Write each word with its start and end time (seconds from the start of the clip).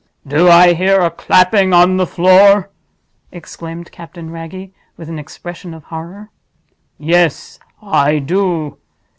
"Do 0.25 0.49
I 0.49 0.73
hear 0.73 0.99
a 0.99 1.11
clapping 1.11 1.73
on 1.73 1.97
the 1.97 2.07
floor!" 2.07 2.71
exclaimed 3.31 3.91
Captain 3.91 4.31
Wragge, 4.31 4.71
with 4.97 5.09
an 5.09 5.19
expression 5.19 5.75
of 5.75 5.83
horror. 5.83 6.31
"Yes; 6.97 7.59
I 7.83 8.17
do. 8.17 8.79